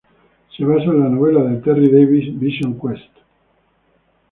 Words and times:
Se 0.57 0.65
basa 0.65 0.85
en 0.89 0.99
la 0.99 1.09
novela 1.09 1.43
de 1.43 1.61
Terry 1.61 1.87
Davis, 1.91 2.35
"Vision 2.39 2.73
Quest". 2.73 3.11